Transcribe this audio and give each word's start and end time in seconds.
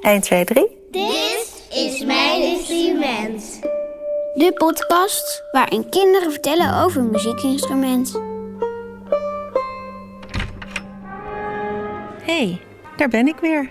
1, 0.00 0.20
2, 0.20 0.44
3. 0.44 0.76
Dit 0.90 1.66
is 1.70 2.04
mijn 2.04 2.42
instrument. 2.42 3.60
De 4.34 4.52
podcast 4.54 5.42
waarin 5.52 5.88
kinderen 5.88 6.30
vertellen 6.30 6.82
over 6.84 7.00
een 7.00 7.10
muziekinstrument. 7.10 8.20
hey, 12.26 12.60
daar 12.96 13.08
ben 13.08 13.26
ik 13.26 13.36
weer. 13.40 13.68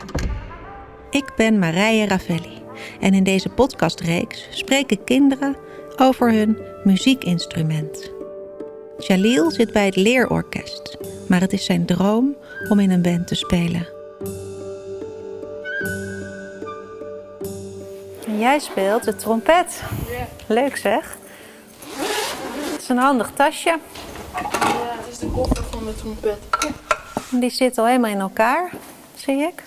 Ik 1.09 1.31
ben 1.35 1.59
Marije 1.59 2.07
Ravelli 2.07 2.63
en 2.99 3.13
in 3.13 3.23
deze 3.23 3.49
podcastreeks 3.49 4.47
spreken 4.49 5.03
kinderen 5.03 5.55
over 5.95 6.31
hun 6.31 6.57
muziekinstrument. 6.83 8.11
Jalil 8.97 9.51
zit 9.51 9.73
bij 9.73 9.85
het 9.85 9.95
leerorkest, 9.95 10.97
maar 11.27 11.41
het 11.41 11.53
is 11.53 11.65
zijn 11.65 11.85
droom 11.85 12.35
om 12.69 12.79
in 12.79 12.91
een 12.91 13.01
band 13.01 13.27
te 13.27 13.35
spelen. 13.35 13.94
Jij 18.45 18.59
speelt 18.59 19.03
de 19.03 19.15
trompet. 19.15 19.81
Leuk 20.47 20.77
zeg. 20.77 21.17
Het 22.71 22.81
is 22.81 22.89
een 22.89 22.97
handig 22.97 23.31
tasje. 23.35 23.69
Ja, 23.69 23.77
het 24.97 25.11
is 25.11 25.19
de 25.19 25.27
koffer 25.27 25.63
van 25.71 25.85
de 25.85 25.95
trompet. 25.95 26.37
Die 27.31 27.49
zit 27.49 27.77
al 27.77 27.85
helemaal 27.85 28.11
in 28.11 28.19
elkaar, 28.19 28.71
zie 29.15 29.37
ik. 29.37 29.63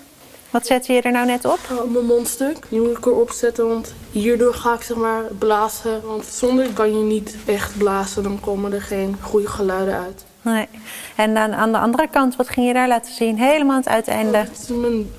Wat 0.51 0.67
zette 0.67 0.93
je 0.93 1.01
er 1.01 1.13
nou 1.13 1.27
net 1.27 1.45
op? 1.45 1.59
Oh, 1.73 1.91
mijn 1.91 2.05
mondstuk, 2.05 2.57
die 2.69 2.81
moet 2.81 2.97
ik 2.97 3.07
erop 3.07 3.31
zetten, 3.31 3.69
want 3.69 3.95
hierdoor 4.11 4.55
ga 4.55 4.75
ik 4.75 4.83
zeg 4.83 4.97
maar 4.97 5.23
blazen. 5.39 6.07
Want 6.07 6.25
zonder 6.25 6.69
kan 6.73 6.99
je 6.99 7.05
niet 7.05 7.37
echt 7.47 7.79
blazen, 7.79 8.23
dan 8.23 8.41
komen 8.41 8.73
er 8.73 8.83
geen 8.83 9.17
goede 9.21 9.49
geluiden 9.49 9.95
uit. 9.95 10.25
Nee. 10.43 10.69
En 11.17 11.35
dan 11.35 11.55
aan 11.55 11.73
de 11.73 11.79
andere 11.79 12.09
kant, 12.11 12.37
wat 12.37 12.49
ging 12.49 12.67
je 12.67 12.73
daar 12.73 12.89
laten 12.89 13.13
zien? 13.13 13.39
Helemaal 13.39 13.73
aan 13.73 13.83
het 13.83 13.89
uiteinde. 13.89 14.45
Dit 14.49 14.61
is 14.63 14.69
mijn 14.69 15.11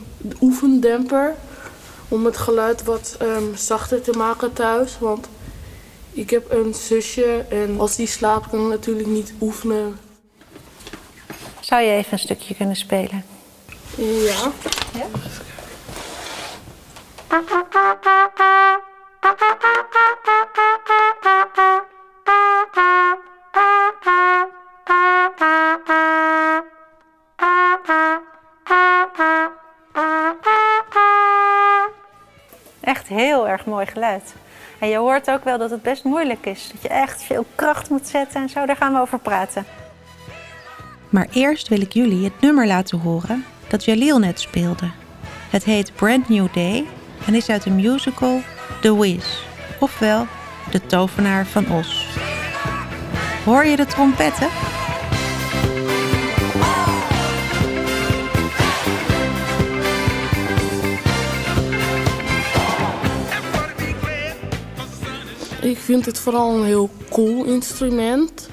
oefendemper, 0.41 1.35
om 2.09 2.25
het 2.25 2.37
geluid 2.37 2.83
wat 2.83 3.15
ehm, 3.19 3.55
zachter 3.55 4.01
te 4.01 4.11
maken 4.11 4.53
thuis. 4.53 4.99
Want 4.99 5.27
ik 6.11 6.29
heb 6.29 6.51
een 6.51 6.73
zusje 6.73 7.45
en 7.49 7.79
als 7.79 7.95
die 7.95 8.07
slaapt 8.07 8.49
kan 8.49 8.61
ik 8.61 8.67
natuurlijk 8.67 9.07
niet 9.07 9.33
oefenen. 9.41 9.99
Zou 11.59 11.81
je 11.81 11.91
even 11.91 12.13
een 12.13 12.19
stukje 12.19 12.55
kunnen 12.55 12.75
spelen? 12.75 13.25
Ja. 13.97 14.51
Echt 32.89 33.07
heel 33.07 33.47
erg 33.47 33.65
mooi 33.65 33.85
geluid. 33.85 34.33
En 34.79 34.89
je 34.89 34.97
hoort 34.97 35.29
ook 35.29 35.43
wel 35.43 35.57
dat 35.57 35.69
het 35.69 35.81
best 35.81 36.03
moeilijk 36.03 36.45
is. 36.45 36.69
Dat 36.71 36.81
je 36.81 36.87
echt 36.87 37.23
veel 37.23 37.45
kracht 37.55 37.89
moet 37.89 38.07
zetten 38.07 38.41
en 38.41 38.49
zo. 38.49 38.65
Daar 38.65 38.75
gaan 38.75 38.93
we 38.93 38.99
over 38.99 39.19
praten. 39.19 39.65
Maar 41.09 41.27
eerst 41.33 41.67
wil 41.67 41.81
ik 41.81 41.93
jullie 41.93 42.23
het 42.23 42.41
nummer 42.41 42.67
laten 42.67 42.99
horen 42.99 43.45
dat 43.67 43.85
Jalil 43.85 44.19
net 44.19 44.39
speelde. 44.39 44.91
Het 45.49 45.63
heet 45.63 45.95
Brand 45.95 46.29
New 46.29 46.47
Day 46.53 46.85
en 47.25 47.35
is 47.35 47.49
uit 47.49 47.63
de 47.63 47.69
musical 47.69 48.41
The 48.81 48.99
Wiz, 48.99 49.43
ofwel 49.79 50.27
De 50.71 50.85
Tovenaar 50.85 51.45
van 51.45 51.71
Os. 51.71 52.07
Hoor 53.45 53.65
je 53.65 53.75
de 53.75 53.85
trompetten? 53.85 54.47
Ik 65.69 65.77
vind 65.77 66.05
het 66.05 66.19
vooral 66.19 66.53
een 66.53 66.63
heel 66.63 66.89
cool 67.09 67.43
instrument. 67.43 68.49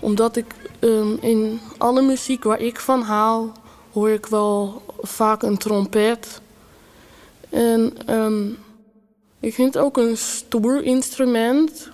Omdat 0.00 0.36
ik 0.36 0.54
ehm, 0.78 1.12
in 1.20 1.60
alle 1.78 2.02
muziek 2.02 2.44
waar 2.44 2.60
ik 2.60 2.80
van 2.80 3.02
haal, 3.02 3.52
hoor 3.92 4.10
ik 4.10 4.26
wel 4.26 4.82
vaak 5.00 5.42
een 5.42 5.56
trompet. 5.58 6.40
En 7.50 7.92
ehm, 8.06 8.48
ik 9.40 9.54
vind 9.54 9.74
het 9.74 9.82
ook 9.82 9.96
een 9.96 10.16
stoer 10.16 10.82
instrument, 10.82 11.88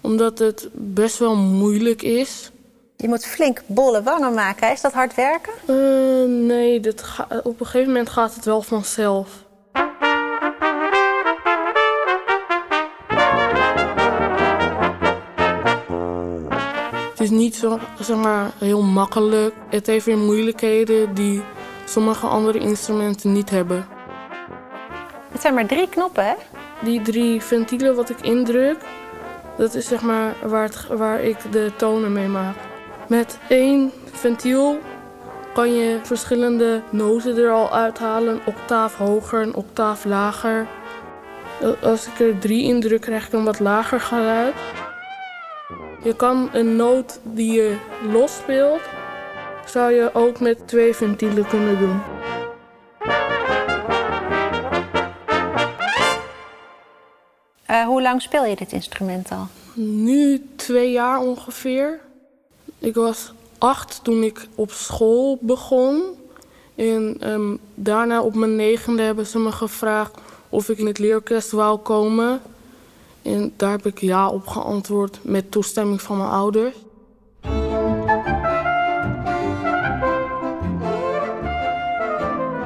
omdat 0.00 0.38
het 0.38 0.68
best 0.72 1.18
wel 1.18 1.36
moeilijk 1.36 2.02
is. 2.02 2.50
Je 2.96 3.08
moet 3.08 3.26
flink 3.26 3.62
bolle 3.66 4.02
wangen 4.02 4.34
maken. 4.34 4.72
Is 4.72 4.80
dat 4.80 4.92
hard 4.92 5.14
werken? 5.14 5.52
Eh, 5.66 6.46
nee, 6.46 6.80
dat 6.80 7.02
ga- 7.02 7.28
op 7.42 7.60
een 7.60 7.66
gegeven 7.66 7.86
moment 7.92 8.08
gaat 8.08 8.34
het 8.34 8.44
wel 8.44 8.62
vanzelf. 8.62 9.28
Het 17.18 17.26
is 17.26 17.38
niet 17.38 17.56
zo, 17.56 17.78
zeg 18.00 18.16
maar, 18.16 18.50
heel 18.58 18.82
makkelijk. 18.82 19.54
Het 19.70 19.86
heeft 19.86 20.04
weer 20.04 20.18
moeilijkheden 20.18 21.14
die 21.14 21.42
sommige 21.84 22.26
andere 22.26 22.58
instrumenten 22.58 23.32
niet 23.32 23.50
hebben. 23.50 23.86
Het 25.28 25.40
zijn 25.40 25.54
maar 25.54 25.66
drie 25.66 25.88
knoppen, 25.88 26.24
hè? 26.24 26.34
Die 26.82 27.02
drie 27.02 27.42
ventielen 27.42 27.96
wat 27.96 28.10
ik 28.10 28.20
indruk, 28.20 28.76
dat 29.56 29.74
is 29.74 29.86
zeg 29.86 30.00
maar 30.02 30.34
waar, 30.42 30.62
het, 30.62 30.86
waar 30.86 31.22
ik 31.22 31.36
de 31.52 31.72
tonen 31.76 32.12
mee 32.12 32.28
maak. 32.28 32.56
Met 33.08 33.38
één 33.48 33.92
ventiel 34.12 34.78
kan 35.54 35.74
je 35.74 35.98
verschillende 36.02 36.82
noten 36.90 37.36
er 37.36 37.50
al 37.50 37.72
uithalen. 37.72 38.34
Een 38.34 38.40
octaaf 38.54 38.96
hoger, 38.96 39.42
een 39.42 39.54
octaaf 39.54 40.04
lager. 40.04 40.66
Als 41.82 42.06
ik 42.06 42.20
er 42.20 42.38
drie 42.38 42.62
indruk, 42.62 43.00
krijg 43.00 43.26
ik 43.26 43.32
een 43.32 43.44
wat 43.44 43.60
lager 43.60 44.00
geluid. 44.00 44.54
Je 46.02 46.16
kan 46.16 46.48
een 46.52 46.76
noot 46.76 47.20
die 47.22 47.52
je 47.52 47.76
los 48.12 48.36
speelt, 48.36 48.80
zou 49.66 49.92
je 49.92 50.10
ook 50.12 50.40
met 50.40 50.68
twee 50.68 50.94
ventielen 50.94 51.46
kunnen 51.46 51.78
doen. 51.78 52.00
Eh, 57.66 57.84
hoe 57.86 58.02
lang 58.02 58.22
speel 58.22 58.44
je 58.44 58.56
dit 58.56 58.72
instrument 58.72 59.30
al? 59.30 59.46
Nu 59.74 60.46
twee 60.56 60.92
jaar 60.92 61.20
ongeveer. 61.20 62.00
Ik 62.78 62.94
was 62.94 63.32
acht 63.58 64.00
toen 64.02 64.22
ik 64.22 64.48
op 64.54 64.70
school 64.70 65.38
begon. 65.40 66.02
En 66.74 67.16
ehm, 67.20 67.56
daarna 67.74 68.22
op 68.22 68.34
mijn 68.34 68.56
negende 68.56 69.02
hebben 69.02 69.26
ze 69.26 69.38
me 69.38 69.52
gevraagd 69.52 70.20
of 70.48 70.68
ik 70.68 70.78
in 70.78 70.86
het 70.86 70.98
leerorkest 70.98 71.50
wou 71.50 71.78
komen. 71.78 72.40
En 73.28 73.52
daar 73.56 73.70
heb 73.70 73.86
ik 73.86 74.00
ja 74.00 74.28
op 74.28 74.46
geantwoord 74.46 75.18
met 75.22 75.50
toestemming 75.50 76.02
van 76.02 76.16
mijn 76.16 76.30
ouders. 76.30 76.74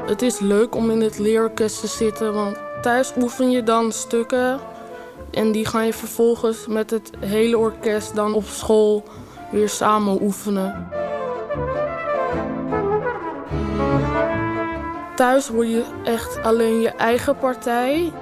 Het 0.06 0.22
is 0.22 0.38
leuk 0.38 0.74
om 0.74 0.90
in 0.90 1.00
het 1.00 1.18
leerorkest 1.18 1.80
te 1.80 1.86
zitten, 1.86 2.34
want 2.34 2.56
thuis 2.82 3.12
oefen 3.20 3.50
je 3.50 3.62
dan 3.62 3.92
stukken 3.92 4.60
en 5.30 5.52
die 5.52 5.66
ga 5.66 5.82
je 5.82 5.92
vervolgens 5.92 6.66
met 6.66 6.90
het 6.90 7.10
hele 7.18 7.58
orkest 7.58 8.14
dan 8.14 8.34
op 8.34 8.44
school 8.44 9.04
weer 9.50 9.68
samen 9.68 10.22
oefenen. 10.22 10.88
Thuis 15.16 15.48
hoor 15.48 15.66
je 15.66 15.84
echt 16.04 16.42
alleen 16.42 16.80
je 16.80 16.90
eigen 16.90 17.36
partij. 17.36 18.12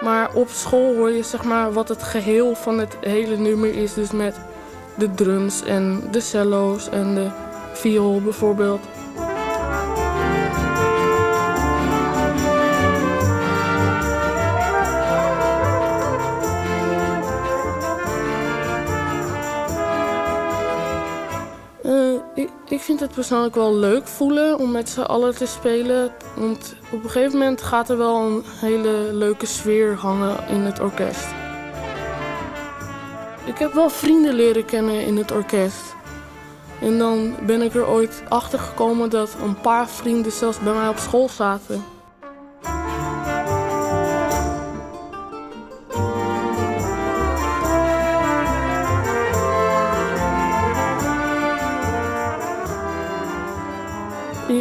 Maar 0.00 0.34
op 0.34 0.48
school 0.48 0.96
hoor 0.96 1.10
je 1.10 1.22
zeg 1.22 1.44
maar 1.44 1.72
wat 1.72 1.88
het 1.88 2.02
geheel 2.02 2.54
van 2.54 2.78
het 2.78 2.96
hele 3.00 3.36
nummer 3.36 3.74
is. 3.74 3.94
Dus 3.94 4.10
met 4.10 4.40
de 4.94 5.10
drums 5.10 5.64
en 5.64 6.02
de 6.10 6.20
cello's 6.20 6.88
en 6.88 7.14
de 7.14 7.30
viool 7.72 8.20
bijvoorbeeld. 8.22 8.80
Ik, 22.70 22.80
vind 22.80 23.00
het 23.00 23.14
persoonlijk 23.14 23.54
wel 23.54 23.74
leuk 23.74 24.08
voelen 24.08 24.58
om 24.58 24.70
met 24.70 24.88
z'n 24.88 25.00
allen 25.00 25.34
te 25.34 25.46
spelen. 25.46 26.12
Want 26.36 26.74
op 26.90 27.04
een 27.04 27.10
gegeven 27.10 27.38
moment 27.38 27.62
gaat 27.62 27.88
er 27.88 27.98
wel 27.98 28.16
een 28.16 28.42
hele 28.46 29.08
leuke 29.12 29.46
sfeer 29.46 29.94
hangen 29.94 30.48
in 30.48 30.60
het 30.60 30.80
orkest. 30.80 31.26
Ik 33.44 33.58
heb 33.58 33.72
wel 33.72 33.90
vrienden 33.90 34.34
leren 34.34 34.64
kennen 34.64 35.06
in 35.06 35.16
het 35.16 35.30
orkest. 35.30 35.94
En 36.80 36.98
dan 36.98 37.34
ben 37.46 37.62
ik 37.62 37.74
er 37.74 37.86
ooit 37.86 38.22
achter 38.28 38.58
gekomen 38.58 39.10
dat 39.10 39.36
een 39.42 39.60
paar 39.60 39.88
vrienden 39.88 40.32
zelfs 40.32 40.58
bij 40.58 40.72
mij 40.72 40.88
op 40.88 40.98
school 40.98 41.28
zaten. 41.28 41.84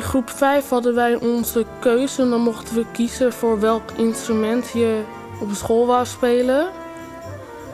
Groep 0.10 0.30
5 0.30 0.70
hadden 0.70 0.96
wij 0.96 1.16
onze 1.16 1.66
keuze 1.80 2.22
en 2.22 2.30
dan 2.30 2.42
mochten 2.42 2.76
we 2.76 2.86
kiezen 2.92 3.34
voor 3.34 3.60
welk 3.60 3.92
instrument 3.92 4.70
je 4.74 5.02
op 5.42 5.52
school 5.54 5.86
wou 5.86 6.06
spelen. 6.06 6.68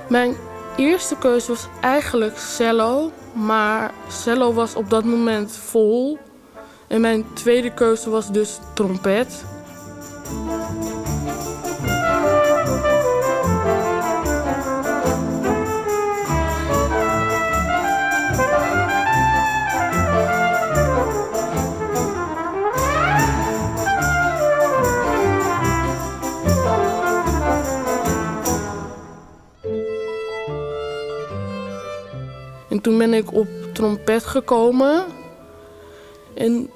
Mijn 0.10 0.36
eerste 0.78 1.18
keuze 1.18 1.48
was 1.48 1.68
eigenlijk 1.82 2.38
cello, 2.38 3.12
maar 3.34 3.92
cello 4.08 4.54
was 4.54 4.76
op 4.76 4.90
dat 4.90 5.04
moment 5.04 5.52
vol. 5.52 6.18
En 6.88 7.02
mijn 7.02 7.26
tweede 7.34 7.74
keuze 7.74 8.10
was 8.10 8.32
dus 8.32 8.60
trompet. 8.74 9.46
Ik 33.16 33.34
op 33.34 33.48
trompet 33.74 34.26
gekomen. 34.26 35.04
En 36.34 36.70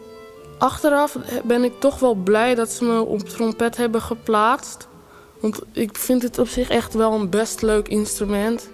achteraf 0.58 1.18
ben 1.44 1.64
ik 1.64 1.74
toch 1.80 2.00
wel 2.00 2.14
blij 2.14 2.56
dat 2.56 2.70
ze 2.70 2.84
me 2.86 3.02
op 3.02 3.20
trompet 3.20 3.78
hebben 3.78 4.02
geplaatst. 4.02 4.88
Want 5.40 5.60
ik 5.72 5.98
vind 5.98 6.22
het 6.22 6.40
op 6.40 6.48
zich 6.48 6.70
echt 6.70 6.94
wel 6.94 7.14
een 7.14 7.30
best 7.30 7.62
leuk 7.62 7.88
instrument. 7.88 8.70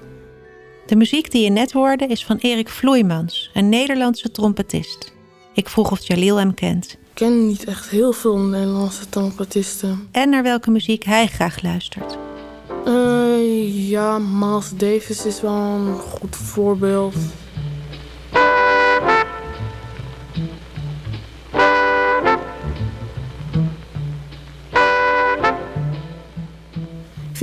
De 0.86 0.96
muziek 0.96 1.32
die 1.32 1.44
je 1.44 1.50
net 1.50 1.72
hoorde 1.72 2.06
is 2.06 2.26
van 2.26 2.38
Erik 2.38 2.70
Vloeimans, 2.70 3.50
een 3.54 3.70
Nederlandse 3.70 4.32
trompetist. 4.32 5.14
Ik 5.54 5.70
vroeg 5.70 5.92
of 5.92 6.08
Jalil 6.08 6.38
hem 6.38 6.54
kent. 6.54 6.92
Ik 6.92 6.98
ken 7.14 7.48
niet 7.48 7.64
echt 7.64 7.90
heel 7.90 8.12
veel 8.12 8.38
Nederlandse 8.38 9.10
trompetisten. 9.10 10.08
En 10.12 10.30
naar 10.30 10.44
welke 10.44 10.72
muziek 10.72 11.04
hij 11.04 11.28
graag 11.28 11.62
luistert. 11.62 12.18
Uh, 12.88 13.90
ja, 13.90 14.20
Miles 14.20 14.70
Davis 14.78 15.26
is 15.26 15.42
wel 15.42 15.54
een 15.54 15.96
goed 15.96 16.36
voorbeeld. 16.36 17.16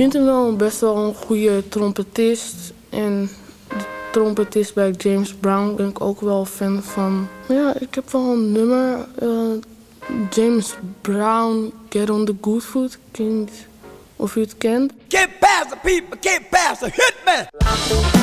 Vind 0.03 0.15
hem 0.15 0.25
wel 0.25 0.55
best 0.55 0.79
wel 0.79 0.97
een 0.97 1.15
goede 1.15 1.67
trompetist. 1.69 2.55
En 2.89 3.29
de 3.67 3.85
trompetist 4.11 4.73
bij 4.73 4.91
James 4.91 5.33
Brown 5.33 5.75
ben 5.75 5.87
ik 5.87 6.01
ook 6.01 6.21
wel 6.21 6.45
fan 6.45 6.83
van. 6.83 7.27
Ja, 7.47 7.73
ik 7.79 7.95
heb 7.95 8.11
wel 8.11 8.31
een 8.31 8.51
nummer. 8.51 9.07
Uh, 9.21 9.29
James 10.29 10.75
Brown, 11.01 11.73
Get 11.89 12.09
on 12.09 12.25
the 12.25 12.35
Good 12.41 12.63
Foot. 12.63 12.97
Of 14.15 14.35
u 14.35 14.41
het 14.41 14.57
kent. 14.57 14.91
Get 15.07 15.29
past 15.39 15.69
the 15.69 15.77
people, 15.81 16.17
get 16.21 16.41
past 16.49 16.79
the 16.79 16.89
hitman. 16.91 18.22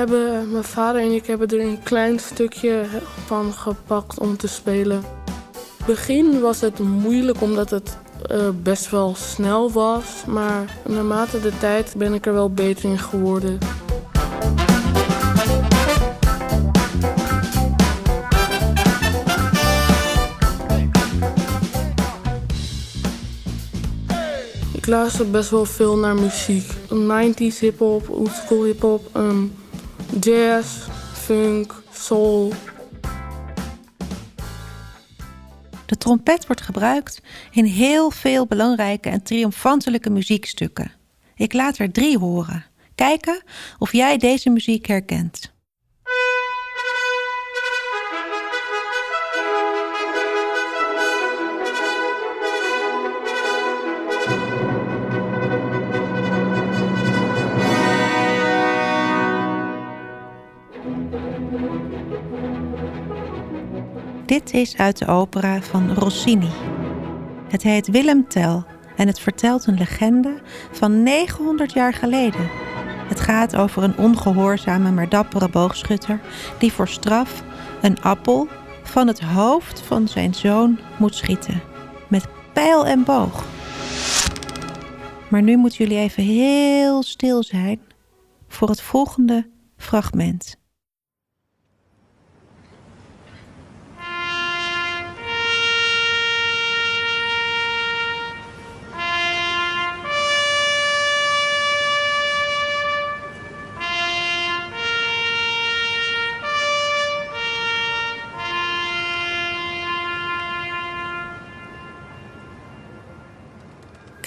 Hebben, 0.00 0.50
mijn 0.50 0.64
vader 0.64 1.02
en 1.02 1.12
ik 1.12 1.26
hebben 1.26 1.48
er 1.48 1.60
een 1.60 1.82
klein 1.82 2.18
stukje 2.18 2.84
van 3.26 3.52
gepakt 3.52 4.18
om 4.18 4.36
te 4.36 4.48
spelen. 4.48 5.02
Begin 5.86 6.40
was 6.40 6.60
het 6.60 6.78
moeilijk 6.78 7.40
omdat 7.40 7.70
het 7.70 7.98
uh, 8.30 8.48
best 8.62 8.90
wel 8.90 9.14
snel 9.14 9.72
was, 9.72 10.24
maar 10.26 10.76
naarmate 10.88 11.40
de 11.40 11.58
tijd 11.58 11.94
ben 11.96 12.14
ik 12.14 12.26
er 12.26 12.32
wel 12.32 12.50
beter 12.50 12.90
in 12.90 12.98
geworden. 12.98 13.58
Ik 24.72 24.86
luister 24.86 25.30
best 25.30 25.50
wel 25.50 25.64
veel 25.64 25.96
naar 25.96 26.14
muziek. 26.14 26.72
90s 26.92 27.58
hip-hop, 27.58 28.08
oldschool 28.08 28.64
hip-hop, 28.64 29.16
um, 29.16 29.52
jazz, 30.18 30.86
funk, 31.12 31.82
soul. 31.92 32.52
De 35.86 35.96
trompet 35.96 36.46
wordt 36.46 36.62
gebruikt 36.62 37.20
in 37.50 37.64
heel 37.64 38.10
veel 38.10 38.46
belangrijke 38.46 39.08
en 39.08 39.22
triomfantelijke 39.22 40.10
muziekstukken. 40.10 40.92
Ik 41.34 41.52
laat 41.52 41.78
er 41.78 41.92
drie 41.92 42.18
horen. 42.18 42.64
Kijken 42.94 43.42
of 43.78 43.92
jij 43.92 44.16
deze 44.16 44.50
muziek 44.50 44.86
herkent. 44.86 45.52
Dit 64.30 64.52
is 64.52 64.76
uit 64.76 64.98
de 64.98 65.06
opera 65.06 65.62
van 65.62 65.94
Rossini. 65.94 66.50
Het 67.48 67.62
heet 67.62 67.88
Willem 67.88 68.28
Tell 68.28 68.62
en 68.96 69.06
het 69.06 69.20
vertelt 69.20 69.66
een 69.66 69.78
legende 69.78 70.40
van 70.72 71.02
900 71.02 71.72
jaar 71.72 71.94
geleden. 71.94 72.50
Het 73.08 73.20
gaat 73.20 73.56
over 73.56 73.82
een 73.82 73.96
ongehoorzame 73.96 74.90
maar 74.90 75.08
dappere 75.08 75.48
boogschutter 75.48 76.20
die 76.58 76.72
voor 76.72 76.88
straf 76.88 77.42
een 77.82 78.02
appel 78.02 78.48
van 78.82 79.06
het 79.06 79.20
hoofd 79.20 79.80
van 79.80 80.08
zijn 80.08 80.34
zoon 80.34 80.78
moet 80.98 81.14
schieten. 81.14 81.62
Met 82.08 82.26
pijl 82.52 82.86
en 82.86 83.04
boog. 83.04 83.44
Maar 85.28 85.42
nu 85.42 85.56
moeten 85.56 85.78
jullie 85.78 86.02
even 86.02 86.22
heel 86.22 87.02
stil 87.02 87.42
zijn 87.42 87.80
voor 88.48 88.68
het 88.68 88.82
volgende 88.82 89.50
fragment. 89.76 90.59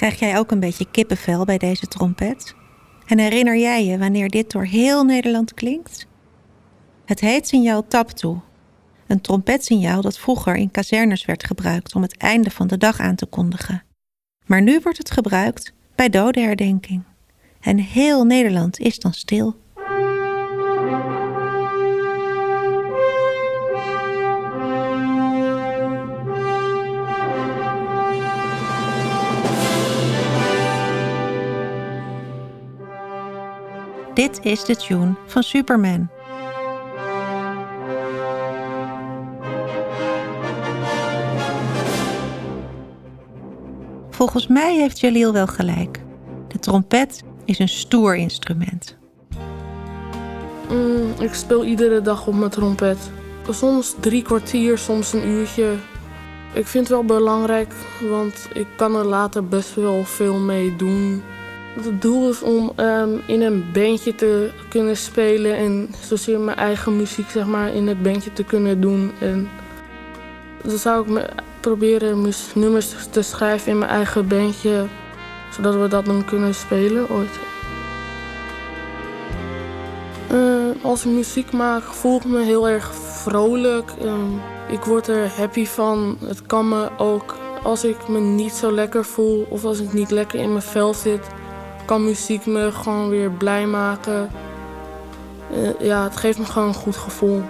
Krijg 0.03 0.19
jij 0.19 0.37
ook 0.37 0.51
een 0.51 0.59
beetje 0.59 0.91
kippenvel 0.91 1.45
bij 1.45 1.57
deze 1.57 1.87
trompet? 1.87 2.55
En 3.05 3.19
herinner 3.19 3.57
jij 3.57 3.85
je 3.85 3.97
wanneer 3.97 4.29
dit 4.29 4.51
door 4.51 4.65
heel 4.65 5.03
Nederland 5.03 5.53
klinkt? 5.53 6.07
Het 7.05 7.19
heet 7.19 7.47
signaal 7.47 7.87
taptoe. 7.87 8.39
Een 9.07 9.21
trompetsignaal 9.21 10.01
dat 10.01 10.17
vroeger 10.17 10.55
in 10.55 10.71
kazernes 10.71 11.25
werd 11.25 11.43
gebruikt 11.43 11.95
om 11.95 12.01
het 12.01 12.17
einde 12.17 12.49
van 12.49 12.67
de 12.67 12.77
dag 12.77 12.99
aan 12.99 13.15
te 13.15 13.25
kondigen. 13.25 13.83
Maar 14.45 14.61
nu 14.61 14.79
wordt 14.83 14.97
het 14.97 15.11
gebruikt 15.11 15.73
bij 15.95 16.09
dodenherdenking. 16.09 17.03
En 17.59 17.77
heel 17.77 18.23
Nederland 18.23 18.79
is 18.79 18.99
dan 18.99 19.13
stil. 19.13 19.55
Dit 34.13 34.39
is 34.45 34.65
de 34.65 34.75
tune 34.75 35.13
van 35.25 35.43
Superman. 35.43 36.09
Volgens 44.09 44.47
mij 44.47 44.75
heeft 44.75 44.99
Jalil 44.99 45.33
wel 45.33 45.47
gelijk. 45.47 46.01
De 46.47 46.59
trompet 46.59 47.23
is 47.45 47.59
een 47.59 47.69
stoer 47.69 48.15
instrument. 48.15 48.97
Mm, 50.69 51.13
ik 51.19 51.33
speel 51.33 51.65
iedere 51.65 52.01
dag 52.01 52.27
op 52.27 52.33
mijn 52.33 52.51
trompet. 52.51 53.11
Soms 53.49 53.95
drie 53.99 54.21
kwartier, 54.21 54.77
soms 54.77 55.13
een 55.13 55.27
uurtje. 55.27 55.75
Ik 56.53 56.67
vind 56.67 56.87
het 56.87 56.97
wel 56.97 57.05
belangrijk, 57.05 57.73
want 58.09 58.47
ik 58.53 58.67
kan 58.75 58.95
er 58.95 59.05
later 59.05 59.47
best 59.47 59.75
wel 59.75 60.03
veel 60.03 60.35
mee 60.35 60.75
doen. 60.75 61.23
Het 61.73 62.01
doel 62.01 62.29
is 62.29 62.41
om 62.41 62.71
um, 62.77 63.21
in 63.25 63.41
een 63.41 63.65
bandje 63.73 64.15
te 64.15 64.49
kunnen 64.69 64.97
spelen 64.97 65.55
en 65.55 65.89
zozeer 66.01 66.39
mijn 66.39 66.57
eigen 66.57 66.95
muziek 66.95 67.29
zeg 67.29 67.45
maar, 67.45 67.73
in 67.73 67.87
het 67.87 68.03
bandje 68.03 68.33
te 68.33 68.43
kunnen 68.43 68.81
doen. 68.81 69.11
En 69.19 69.49
dan 70.63 70.77
zou 70.77 71.03
ik 71.03 71.09
me 71.09 71.29
proberen 71.59 72.33
nummers 72.55 72.95
te 73.09 73.21
schrijven 73.21 73.71
in 73.71 73.77
mijn 73.77 73.91
eigen 73.91 74.27
bandje. 74.27 74.85
zodat 75.51 75.75
we 75.75 75.87
dat 75.87 76.05
dan 76.05 76.25
kunnen 76.25 76.55
spelen 76.55 77.09
ooit. 77.09 77.39
Uh, 80.31 80.83
als 80.83 81.05
ik 81.05 81.11
muziek 81.11 81.51
maak, 81.51 81.83
voel 81.83 82.17
ik 82.17 82.25
me 82.25 82.43
heel 82.43 82.69
erg 82.69 82.93
vrolijk. 82.95 83.91
Uh, 84.03 84.13
ik 84.67 84.83
word 84.83 85.07
er 85.07 85.31
happy 85.37 85.65
van. 85.65 86.17
Het 86.25 86.41
kan 86.41 86.69
me 86.69 86.89
ook, 86.97 87.37
als 87.63 87.83
ik 87.83 88.07
me 88.07 88.19
niet 88.19 88.53
zo 88.53 88.71
lekker 88.71 89.05
voel 89.05 89.45
of 89.49 89.65
als 89.65 89.79
ik 89.79 89.93
niet 89.93 90.11
lekker 90.11 90.39
in 90.39 90.49
mijn 90.49 90.61
vel 90.61 90.93
zit, 90.93 91.27
kan 91.85 92.03
muziek 92.03 92.45
me 92.45 92.71
gewoon 92.71 93.09
weer 93.09 93.31
blij 93.31 93.65
maken. 93.65 94.29
Uh, 95.51 95.69
ja, 95.79 96.03
het 96.03 96.17
geeft 96.17 96.37
me 96.37 96.45
gewoon 96.45 96.67
een 96.67 96.73
goed 96.73 96.95
gevoel. 96.95 97.43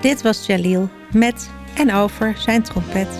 Dit 0.00 0.22
was 0.22 0.46
Jalil 0.46 0.88
met 1.12 1.50
en 1.74 1.94
over 1.94 2.34
zijn 2.36 2.62
trompet. 2.62 3.18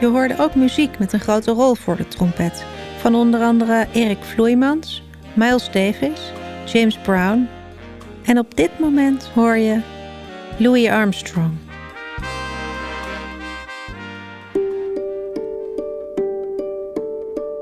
Je 0.00 0.06
hoorde 0.06 0.34
ook 0.38 0.54
muziek 0.54 0.98
met 0.98 1.12
een 1.12 1.20
grote 1.20 1.50
rol 1.50 1.74
voor 1.74 1.96
de 1.96 2.08
trompet. 2.08 2.64
Van 2.98 3.14
onder 3.14 3.40
andere 3.40 3.86
Erik 3.92 4.22
Vloeimans, 4.22 5.02
Miles 5.34 5.70
Davis, 5.70 6.32
James 6.64 6.98
Brown. 6.98 7.48
En 8.24 8.38
op 8.38 8.56
dit 8.56 8.78
moment 8.78 9.30
hoor 9.34 9.56
je 9.56 9.80
Louis 10.58 10.88
Armstrong. 10.88 11.56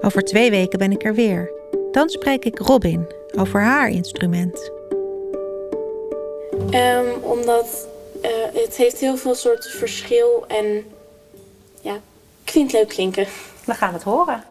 Over 0.00 0.23
twee 0.23 0.50
weken 0.50 0.79
ben 0.79 0.93
ik 0.93 1.05
er 1.05 1.15
weer. 1.15 1.50
Dan 1.93 2.09
spreek 2.09 2.45
ik 2.45 2.59
Robin 2.59 3.07
over 3.38 3.61
haar 3.61 3.88
instrument. 3.88 4.71
Um, 6.71 7.23
omdat 7.23 7.88
uh, 8.23 8.31
het 8.53 8.76
heeft 8.76 8.99
heel 8.99 9.17
veel 9.17 9.35
soort 9.35 9.67
verschil 9.67 10.45
en 10.49 10.85
ja, 11.81 11.95
ik 12.45 12.50
vind 12.50 12.73
het 12.73 12.81
leuk 12.81 12.88
klinken. 12.88 13.26
We 13.65 13.75
gaan 13.75 13.93
het 13.93 14.03
horen. 14.03 14.45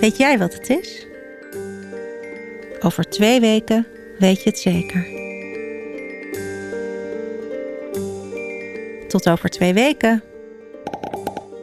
Weet 0.00 0.16
jij 0.16 0.38
wat 0.38 0.52
het 0.52 0.68
is? 0.68 1.06
Over 2.80 3.04
twee 3.04 3.40
weken 3.40 3.86
weet 4.18 4.42
je 4.42 4.50
het 4.50 4.58
zeker. 4.58 5.06
Tot 9.08 9.28
over 9.28 9.48
twee 9.48 9.74
weken. 9.74 10.22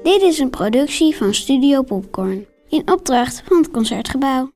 Dit 0.03 0.21
is 0.21 0.39
een 0.39 0.49
productie 0.49 1.15
van 1.15 1.33
Studio 1.33 1.81
Popcorn 1.81 2.45
in 2.69 2.91
opdracht 2.91 3.43
van 3.45 3.57
het 3.57 3.71
Concertgebouw. 3.71 4.51